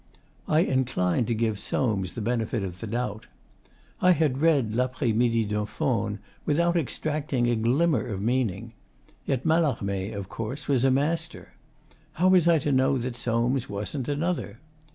[0.47, 3.27] I inclined to give Soames the benefit of the doubt.
[4.01, 8.73] I had read 'L'Apres midi d'un Faune' without extracting a glimmer of meaning.
[9.27, 11.53] Yet Mallarme of course was a Master.
[12.13, 14.57] How was I to know that Soames wasn't another?